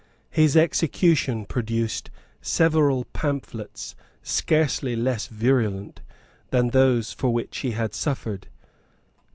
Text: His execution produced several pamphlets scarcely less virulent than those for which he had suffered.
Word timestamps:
His 0.31 0.57
execution 0.57 1.45
produced 1.45 2.09
several 2.41 3.05
pamphlets 3.13 3.95
scarcely 4.23 4.95
less 4.95 5.27
virulent 5.27 6.01
than 6.49 6.71
those 6.71 7.13
for 7.13 7.29
which 7.31 7.59
he 7.59 7.73
had 7.73 7.93
suffered. 7.93 8.47